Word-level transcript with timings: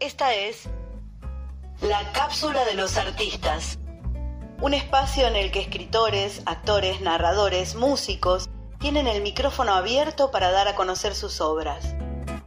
Esta 0.00 0.34
es 0.34 0.64
la 1.80 2.12
cápsula 2.12 2.64
de 2.64 2.74
los 2.74 2.96
artistas, 2.96 3.78
un 4.60 4.74
espacio 4.74 5.28
en 5.28 5.36
el 5.36 5.52
que 5.52 5.60
escritores, 5.60 6.42
actores, 6.46 7.00
narradores, 7.00 7.76
músicos 7.76 8.50
tienen 8.80 9.06
el 9.06 9.22
micrófono 9.22 9.72
abierto 9.72 10.32
para 10.32 10.50
dar 10.50 10.66
a 10.66 10.74
conocer 10.74 11.14
sus 11.14 11.40
obras. 11.40 11.94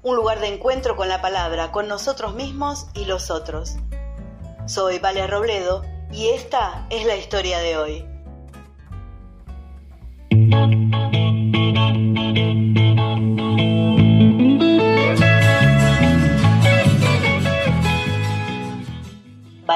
Un 0.03 0.17
lugar 0.17 0.41
de 0.41 0.47
encuentro 0.47 0.97
con 0.97 1.07
la 1.07 1.21
palabra, 1.21 1.71
con 1.71 1.87
nosotros 1.87 2.35
mismos 2.35 2.87
y 2.93 3.05
los 3.05 3.31
otros. 3.31 3.77
Soy 4.65 4.99
Vale 4.99 5.25
Robledo 5.25 5.85
y 6.11 6.27
esta 6.27 6.85
es 6.89 7.05
la 7.05 7.15
historia 7.15 7.59
de 7.59 7.77
hoy. 7.77 8.16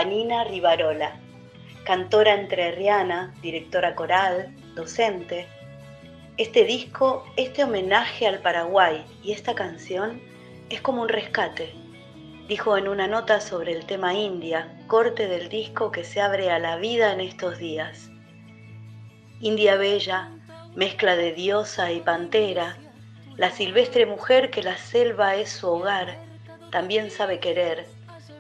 Vanina 0.04 0.44
Rivarola, 0.46 1.12
cantora 1.84 2.34
entrerriana, 2.34 3.36
directora 3.40 3.94
coral, 3.94 4.52
docente. 4.74 5.48
Este 6.38 6.66
disco, 6.66 7.24
este 7.38 7.64
homenaje 7.64 8.26
al 8.26 8.40
Paraguay 8.40 9.06
y 9.22 9.32
esta 9.32 9.54
canción 9.54 10.20
es 10.72 10.82
como 10.82 11.04
un 11.04 11.10
rescate, 11.10 11.76
dijo 12.48 12.80
en 12.80 12.88
una 12.88 13.08
nota 13.08 13.40
sobre 13.42 13.74
el 13.74 13.86
tema 13.86 14.16
India, 14.16 14.76
corte 14.88 15.28
del 15.28 15.50
disco 15.50 15.92
que 15.92 16.04
se 16.04 16.20
abre 16.20 16.50
a 16.50 16.58
la 16.58 16.78
vida 16.78 17.14
en 17.14 17.22
estos 17.22 17.60
días. 17.60 18.10
India 19.40 19.76
bella, 19.76 20.32
mezcla 20.74 21.16
de 21.16 21.32
diosa 21.34 21.92
y 21.92 22.00
pantera, 22.00 22.76
la 23.38 23.52
silvestre 23.52 24.08
mujer 24.08 24.50
que 24.50 24.64
la 24.64 24.78
selva 24.78 25.36
es 25.36 25.52
su 25.52 25.70
hogar, 25.70 26.18
también 26.72 27.12
sabe 27.12 27.40
querer, 27.40 27.86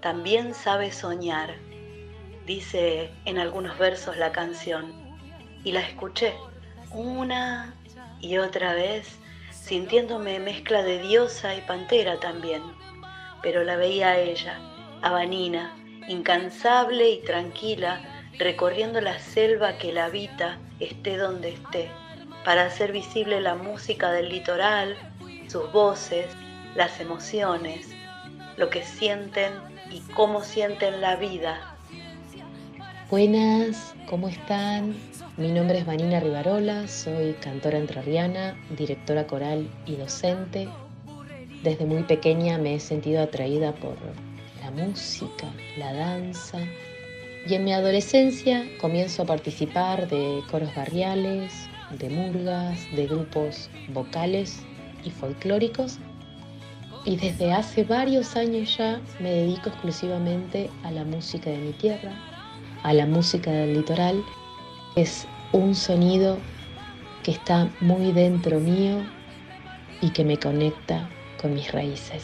también 0.02 0.54
sabe 0.54 0.92
soñar, 0.92 1.56
dice 2.46 3.12
en 3.26 3.38
algunos 3.38 3.78
versos 3.78 4.18
la 4.18 4.32
canción. 4.32 4.94
Y 5.64 5.72
la 5.72 5.82
escuché 5.82 6.34
una 6.92 7.76
y 8.20 8.38
otra 8.38 8.74
vez, 8.74 9.20
sintiéndome 9.52 10.40
mezcla 10.40 10.84
de 10.84 11.02
diosa 11.02 11.56
y 11.56 11.62
pantera 11.62 12.20
también, 12.20 12.64
pero 13.42 13.64
la 13.64 13.76
veía 13.76 14.10
a 14.10 14.18
ella, 14.18 14.60
a 15.02 15.12
Vanina, 15.12 15.76
incansable 16.08 17.10
y 17.10 17.22
tranquila, 17.22 18.02
recorriendo 18.40 19.02
la 19.02 19.20
selva 19.20 19.78
que 19.78 19.94
la 19.94 20.06
habita, 20.06 20.58
esté 20.80 21.18
donde 21.18 21.50
esté, 21.50 21.92
para 22.44 22.66
hacer 22.66 22.92
visible 22.92 23.40
la 23.40 23.56
música 23.56 24.12
del 24.12 24.30
litoral, 24.30 24.98
sus 25.48 25.72
voces, 25.72 26.26
las 26.76 27.00
emociones, 27.00 27.90
lo 28.58 28.70
que 28.70 28.84
sienten 28.84 29.52
y 29.92 30.00
cómo 30.14 30.42
sienten 30.44 31.02
la 31.02 31.16
vida. 31.16 31.76
Buenas, 33.10 33.94
¿cómo 34.10 34.30
están? 34.30 34.96
Mi 35.38 35.52
nombre 35.52 35.80
es 35.80 35.86
Vanina 35.86 36.20
Rivarola, 36.20 36.88
soy 36.88 37.34
cantora 37.42 37.78
entrerriana, 37.78 38.58
directora 38.78 39.28
coral 39.28 39.70
y 39.86 39.96
docente. 39.96 40.70
Desde 41.64 41.86
muy 41.86 42.04
pequeña 42.04 42.58
me 42.58 42.76
he 42.76 42.80
sentido 42.80 43.22
atraída 43.22 43.74
por 43.74 43.96
la 44.62 44.72
música, 44.72 45.48
la 45.78 45.94
danza 45.94 46.60
y 47.48 47.56
en 47.56 47.64
mi 47.64 47.74
adolescencia 47.74 48.66
comienzo 48.80 49.24
a 49.24 49.26
participar 49.26 50.08
de 50.08 50.42
coros 50.50 50.74
barriales, 50.76 51.52
de 51.98 52.10
murgas, 52.10 52.80
de 52.96 53.08
grupos 53.08 53.70
vocales 53.94 54.62
y 55.04 55.10
folclóricos 55.10 56.00
y 57.04 57.16
desde 57.16 57.52
hace 57.52 57.84
varios 57.84 58.36
años 58.36 58.78
ya 58.78 59.02
me 59.20 59.32
dedico 59.32 59.70
exclusivamente 59.70 60.70
a 60.84 60.92
la 60.92 61.04
música 61.04 61.50
de 61.50 61.58
mi 61.58 61.74
tierra, 61.74 62.12
a 62.84 62.94
la 62.94 63.06
música 63.06 63.52
del 63.52 63.74
litoral. 63.74 64.24
Es 64.96 65.28
un 65.52 65.74
sonido 65.74 66.38
que 67.24 67.32
está 67.32 67.70
muy 67.80 68.12
dentro 68.12 68.60
mío 68.60 69.04
y 70.02 70.12
que 70.12 70.24
me 70.24 70.38
conecta 70.38 71.10
con 71.42 71.54
mis 71.54 71.72
raíces. 71.72 72.24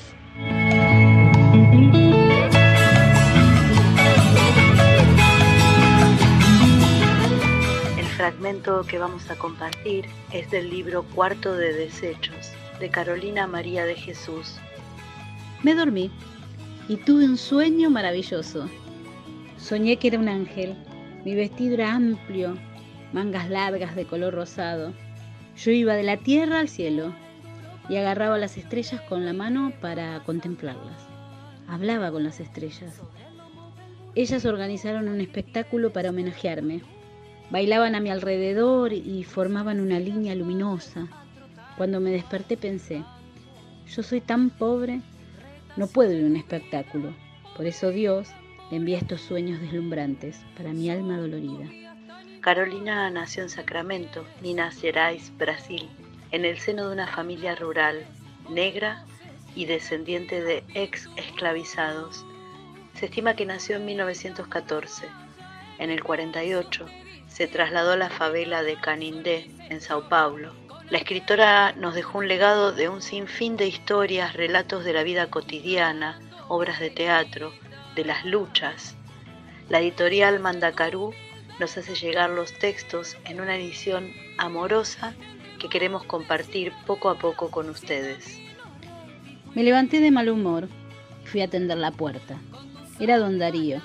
El 7.97 8.06
fragmento 8.16 8.84
que 8.84 9.00
vamos 9.00 9.29
a 9.31 9.35
compartir 9.35 10.06
es 10.31 10.50
del 10.52 10.69
libro 10.69 11.03
Cuarto 11.03 11.53
de 11.53 11.73
Desechos 11.73 12.52
de 12.79 12.90
Carolina 12.90 13.47
María 13.47 13.85
de 13.85 13.96
Jesús, 13.96 14.56
me 15.63 15.73
dormí 15.73 16.12
y 16.88 16.97
tuve 16.97 17.25
un 17.25 17.38
sueño 17.38 17.90
maravilloso. 17.90 18.69
Soñé 19.57 19.97
que 19.97 20.09
era 20.09 20.19
un 20.19 20.29
ángel. 20.29 20.75
Mi 21.25 21.35
vestido 21.35 21.73
era 21.73 21.94
amplio, 21.94 22.56
mangas 23.12 23.50
largas 23.50 23.96
de 23.96 24.06
color 24.06 24.34
rosado. 24.34 24.94
Yo 25.57 25.72
iba 25.72 25.96
de 25.96 26.03
la 26.03 26.17
tierra 26.17 26.59
al 26.59 26.69
cielo 26.69 27.13
y 27.90 27.96
agarraba 27.96 28.38
las 28.38 28.57
estrellas 28.57 29.01
con 29.01 29.25
la 29.25 29.34
mano 29.34 29.73
para 29.81 30.23
contemplarlas. 30.23 31.07
Hablaba 31.67 32.12
con 32.12 32.23
las 32.23 32.40
estrellas. 32.40 33.01
Ellas 34.16 34.46
organizaron 34.46 35.09
un 35.09 35.19
espectáculo 35.22 35.91
para 35.91 36.12
homenajearme. 36.12 36.81
Bailaban 37.50 37.96
a 37.96 38.00
mi 38.00 38.09
alrededor 38.09 38.94
y 38.94 39.23
formaban 39.23 39.79
una 39.79 40.00
línea 40.00 40.35
luminosa. 40.35 41.07
Cuando 41.78 42.00
me 42.00 42.12
desperté 42.12 42.57
pensé, 42.57 43.03
yo 43.88 44.03
soy 44.03 44.22
tan 44.22 44.50
pobre 44.50 45.01
no 45.78 45.88
puedo 45.88 46.12
ir 46.12 46.24
a 46.24 46.28
un 46.28 46.36
espectáculo. 46.36 47.14
Por 47.56 47.66
eso 47.66 47.92
Dios 47.92 48.30
le 48.70 48.78
envía 48.78 48.98
estos 48.98 49.22
sueños 49.22 49.62
deslumbrantes 49.62 50.42
para 50.58 50.74
mi 50.74 50.90
alma 50.90 51.18
dolorida. 51.18 51.70
Carolina 52.42 53.10
nació 53.10 53.44
en 53.44 53.50
Sacramento, 53.50 54.26
Minas 54.42 54.80
Gerais, 54.80 55.32
Brasil, 55.38 55.88
en 56.32 56.46
el 56.46 56.58
seno 56.58 56.88
de 56.88 56.94
una 56.94 57.08
familia 57.08 57.56
rural, 57.56 58.06
negra 58.50 59.06
y 59.56 59.66
descendiente 59.66 60.42
de 60.42 60.64
ex 60.74 61.10
esclavizados. 61.16 62.26
Se 62.96 63.06
estima 63.06 63.36
que 63.36 63.46
nació 63.46 63.78
en 63.78 63.86
1914. 63.86 65.08
En 65.80 65.92
el 65.92 66.04
48 66.04 66.86
se 67.28 67.48
trasladó 67.48 67.92
a 67.92 67.98
la 67.98 68.09
favela 68.09 68.64
de 68.64 68.76
Canindé, 68.78 69.50
en 69.70 69.80
Sao 69.82 70.09
Paulo, 70.09 70.54
la 70.90 71.00
escritora 71.00 71.74
nos 71.74 71.96
dejó 71.96 72.20
un 72.20 72.30
legado 72.30 72.72
de 72.72 72.88
un 72.88 73.02
sinfín 73.02 73.58
de 73.58 73.68
historias, 73.68 74.34
relatos 74.34 74.86
de 74.86 74.94
la 74.94 75.03
vida 75.03 75.30
cotidiana, 75.30 76.20
obras 76.48 76.80
de 76.80 76.90
teatro, 76.90 77.52
de 77.96 78.06
las 78.06 78.24
luchas. 78.24 78.96
La 79.68 79.80
editorial 79.80 80.40
Mandacarú 80.40 81.14
nos 81.59 81.78
hace 81.78 81.94
llegar 81.94 82.30
los 82.30 82.53
textos 82.53 83.18
en 83.26 83.42
una 83.42 83.58
edición 83.58 84.14
amorosa 84.38 85.14
que 85.59 85.68
queremos 85.68 86.06
compartir 86.06 86.72
poco 86.86 87.09
a 87.09 87.20
poco 87.20 87.52
con 87.52 87.70
ustedes. 87.70 88.40
Me 89.56 89.64
levanté 89.64 90.00
de 90.00 90.12
mal 90.12 90.30
humor 90.30 90.70
fui 91.26 91.42
a 91.42 91.46
atender 91.46 91.78
la 91.78 91.92
puerta. 91.92 92.38
Era 92.97 93.18
don 93.18 93.40
Darío, 93.40 93.81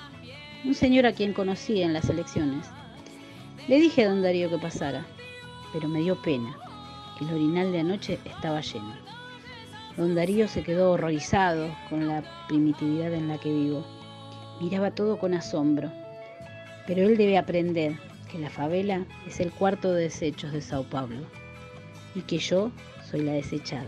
un 0.63 0.73
señor 0.73 1.05
a 1.05 1.11
quien 1.11 1.33
conocí 1.33 1.81
en 1.81 1.91
las 1.91 2.09
elecciones. 2.09 2.65
Le 3.67 3.79
dije 3.81 4.05
a 4.05 4.09
don 4.09 4.21
Darío 4.21 4.49
que 4.49 4.57
pasara, 4.57 5.05
pero 5.73 5.89
me 5.89 5.99
dio 5.99 6.21
pena. 6.21 6.62
El 7.21 7.33
orinal 7.33 7.71
de 7.71 7.79
anoche 7.79 8.19
estaba 8.25 8.61
lleno. 8.61 8.95
Don 9.97 10.15
Darío 10.15 10.47
se 10.47 10.63
quedó 10.63 10.91
horrorizado 10.91 11.69
con 11.89 12.07
la 12.07 12.23
primitividad 12.47 13.13
en 13.13 13.27
la 13.27 13.37
que 13.37 13.53
vivo. 13.53 13.85
Miraba 14.59 14.91
todo 14.91 15.19
con 15.19 15.33
asombro. 15.33 15.91
Pero 16.87 17.03
él 17.03 17.17
debe 17.17 17.37
aprender 17.37 17.93
que 18.31 18.39
la 18.39 18.49
favela 18.49 19.05
es 19.27 19.39
el 19.39 19.51
cuarto 19.51 19.93
de 19.93 20.03
desechos 20.03 20.51
de 20.51 20.61
Sao 20.61 20.83
Paulo 20.83 21.27
y 22.15 22.21
que 22.21 22.39
yo 22.39 22.71
soy 23.09 23.21
la 23.21 23.33
desechada. 23.33 23.85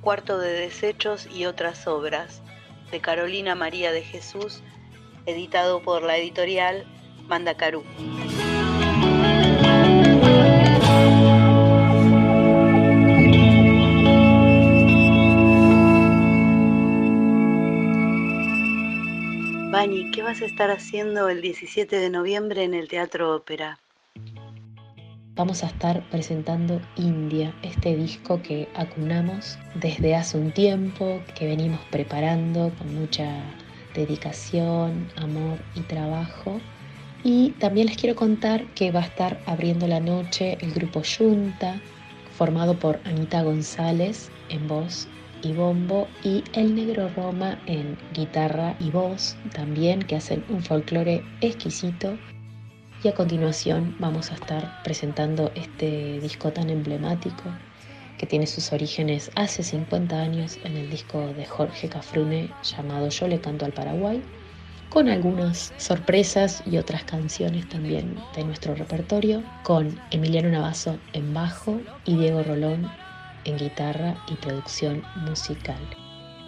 Cuarto 0.00 0.38
de 0.38 0.52
desechos 0.52 1.28
y 1.32 1.46
otras 1.46 1.86
obras 1.86 2.42
de 2.90 3.00
Carolina 3.00 3.54
María 3.54 3.92
de 3.92 4.02
Jesús, 4.02 4.62
editado 5.26 5.82
por 5.82 6.02
la 6.02 6.16
editorial 6.18 6.84
Mandacarú. 7.28 7.84
¿Qué 20.12 20.22
vas 20.22 20.40
a 20.40 20.46
estar 20.46 20.70
haciendo 20.70 21.28
el 21.28 21.42
17 21.42 21.96
de 21.96 22.08
noviembre 22.08 22.64
en 22.64 22.72
el 22.72 22.88
Teatro 22.88 23.36
Ópera? 23.36 23.78
Vamos 25.34 25.62
a 25.62 25.66
estar 25.66 26.08
presentando 26.08 26.80
India, 26.96 27.54
este 27.62 27.94
disco 27.94 28.40
que 28.40 28.66
acunamos 28.74 29.58
desde 29.74 30.14
hace 30.14 30.38
un 30.38 30.52
tiempo, 30.52 31.20
que 31.34 31.46
venimos 31.46 31.80
preparando 31.90 32.72
con 32.78 32.94
mucha 32.94 33.28
dedicación, 33.94 35.06
amor 35.16 35.58
y 35.74 35.80
trabajo. 35.80 36.62
Y 37.22 37.50
también 37.58 37.88
les 37.88 37.98
quiero 37.98 38.16
contar 38.16 38.64
que 38.74 38.90
va 38.90 39.00
a 39.00 39.06
estar 39.06 39.42
abriendo 39.44 39.86
la 39.86 40.00
noche 40.00 40.56
el 40.62 40.72
grupo 40.72 41.02
Junta, 41.04 41.78
formado 42.38 42.78
por 42.78 43.00
Anita 43.04 43.42
González 43.42 44.30
en 44.48 44.66
voz 44.66 45.08
y 45.44 45.52
bombo 45.52 46.08
y 46.22 46.42
El 46.54 46.74
Negro 46.74 47.10
Roma 47.14 47.60
en 47.66 47.98
guitarra 48.14 48.76
y 48.80 48.90
voz 48.90 49.36
también, 49.52 50.02
que 50.02 50.16
hacen 50.16 50.44
un 50.48 50.62
folclore 50.62 51.22
exquisito. 51.40 52.16
Y 53.02 53.08
a 53.08 53.14
continuación 53.14 53.94
vamos 53.98 54.32
a 54.32 54.34
estar 54.34 54.82
presentando 54.82 55.52
este 55.54 56.18
disco 56.20 56.52
tan 56.52 56.70
emblemático 56.70 57.42
que 58.18 58.26
tiene 58.26 58.46
sus 58.46 58.72
orígenes 58.72 59.30
hace 59.34 59.62
50 59.62 60.18
años 60.18 60.58
en 60.64 60.76
el 60.76 60.88
disco 60.88 61.26
de 61.34 61.44
Jorge 61.44 61.88
Cafrune 61.88 62.50
llamado 62.62 63.08
Yo 63.08 63.28
le 63.28 63.40
canto 63.40 63.66
al 63.66 63.72
Paraguay, 63.72 64.22
con 64.88 65.08
algunas 65.08 65.74
sorpresas 65.76 66.62
y 66.64 66.78
otras 66.78 67.04
canciones 67.04 67.68
también 67.68 68.16
de 68.34 68.44
nuestro 68.44 68.74
repertorio, 68.74 69.42
con 69.64 70.00
Emiliano 70.10 70.48
Navazo 70.48 70.98
en 71.12 71.34
bajo 71.34 71.80
y 72.06 72.16
Diego 72.16 72.42
Rolón 72.42 72.88
en 73.44 73.56
guitarra 73.56 74.16
y 74.28 74.34
producción 74.34 75.02
musical. 75.26 75.78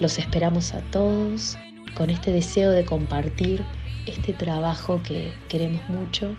Los 0.00 0.18
esperamos 0.18 0.74
a 0.74 0.80
todos 0.90 1.56
con 1.94 2.10
este 2.10 2.32
deseo 2.32 2.70
de 2.70 2.84
compartir 2.84 3.64
este 4.06 4.32
trabajo 4.32 5.00
que 5.02 5.32
queremos 5.48 5.88
mucho. 5.88 6.36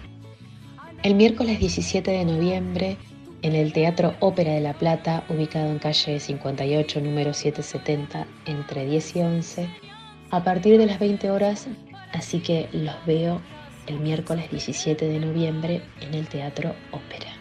El 1.04 1.16
miércoles 1.16 1.60
17 1.60 2.10
de 2.12 2.26
noviembre 2.26 2.98
en 3.42 3.56
el 3.56 3.72
Teatro 3.74 4.16
Ópera 4.20 4.54
de 4.54 4.62
La 4.62 4.74
Plata, 4.74 5.24
ubicado 5.30 5.70
en 5.70 5.80
calle 5.80 6.20
58, 6.20 7.02
número 7.02 7.34
770, 7.34 8.28
entre 8.46 8.86
10 8.86 9.16
y 9.16 9.22
11, 9.22 9.70
a 10.32 10.44
partir 10.44 10.78
de 10.78 10.86
las 10.86 11.00
20 11.00 11.30
horas, 11.32 11.68
así 12.14 12.40
que 12.40 12.68
los 12.72 12.96
veo 13.06 13.42
el 13.88 14.00
miércoles 14.00 14.50
17 14.52 15.08
de 15.08 15.20
noviembre 15.20 15.82
en 16.02 16.14
el 16.14 16.28
Teatro 16.28 16.74
Ópera. 16.92 17.37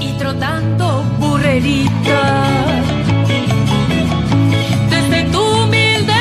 Y 0.00 0.12
trotando 0.18 1.02
burrerita. 1.18 2.82
Desde 4.90 5.30
tu 5.30 5.40
humilde 5.40 6.14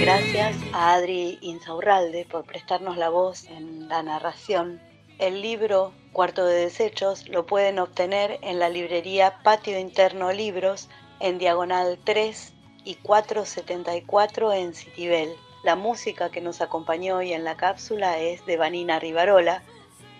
Gracias 0.00 0.56
a 0.72 0.94
Adri 0.94 1.38
Insaurralde 1.42 2.26
por 2.30 2.44
prestarnos 2.44 2.96
la 2.96 3.08
voz 3.08 3.44
en 3.46 3.88
la 3.88 4.02
narración. 4.02 4.80
El 5.18 5.42
libro 5.42 5.92
Cuarto 6.12 6.46
de 6.46 6.60
Desechos 6.60 7.28
lo 7.28 7.44
pueden 7.44 7.78
obtener 7.78 8.38
en 8.42 8.58
la 8.58 8.68
librería 8.68 9.38
Patio 9.42 9.78
Interno 9.78 10.32
Libros 10.32 10.88
en 11.20 11.38
diagonal 11.38 11.98
3 12.04 12.52
y 12.84 12.94
474 12.94 14.52
en 14.52 14.74
Citibel. 14.74 15.30
La 15.64 15.76
música 15.76 16.30
que 16.30 16.40
nos 16.40 16.60
acompañó 16.60 17.16
hoy 17.16 17.32
en 17.32 17.44
la 17.44 17.56
cápsula 17.56 18.18
es 18.18 18.46
de 18.46 18.56
Vanina 18.56 18.98
Rivarola, 18.98 19.62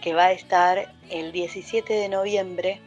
que 0.00 0.14
va 0.14 0.26
a 0.26 0.32
estar 0.32 0.94
el 1.10 1.32
17 1.32 1.92
de 1.92 2.08
noviembre 2.08 2.80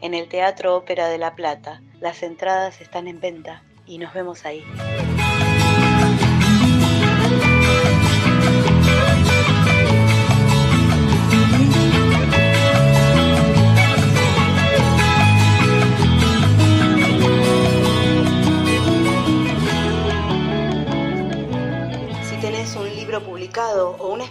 en 0.00 0.14
el 0.14 0.28
Teatro 0.28 0.76
Ópera 0.76 1.08
de 1.08 1.18
La 1.18 1.34
Plata. 1.34 1.82
Las 2.00 2.22
entradas 2.22 2.80
están 2.80 3.08
en 3.08 3.20
venta 3.20 3.62
y 3.86 3.98
nos 3.98 4.14
vemos 4.14 4.44
ahí. 4.44 4.64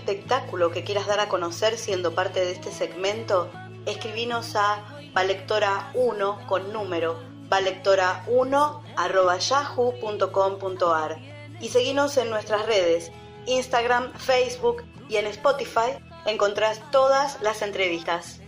Espectáculo 0.09 0.71
que 0.71 0.83
quieras 0.83 1.05
dar 1.05 1.19
a 1.19 1.29
conocer 1.29 1.77
siendo 1.77 2.15
parte 2.15 2.39
de 2.39 2.51
este 2.51 2.71
segmento, 2.71 3.51
escribinos 3.85 4.55
a 4.55 4.83
valectora1 5.13 6.47
con 6.47 6.73
número 6.73 7.19
valectora1 7.47 9.39
yahoo.com.ar 9.49 11.19
y 11.61 11.69
seguinos 11.69 12.17
en 12.17 12.31
nuestras 12.31 12.65
redes, 12.65 13.11
Instagram, 13.45 14.11
Facebook 14.13 14.83
y 15.09 15.17
en 15.17 15.27
Spotify 15.27 15.99
encontrás 16.25 16.81
todas 16.89 17.39
las 17.43 17.61
entrevistas. 17.61 18.39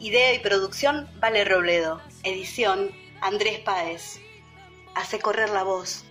Idea 0.00 0.34
y 0.34 0.40
producción 0.40 1.08
Vale 1.18 1.46
Robledo. 1.46 2.02
Edición 2.24 2.90
Andrés 3.22 3.60
Páez. 3.60 4.20
Hace 4.94 5.18
correr 5.18 5.48
la 5.48 5.62
voz. 5.62 6.04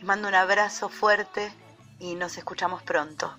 mando 0.00 0.28
un 0.28 0.34
abrazo 0.34 0.88
fuerte 0.88 1.52
y 1.98 2.14
nos 2.14 2.36
escuchamos 2.38 2.82
pronto. 2.82 3.34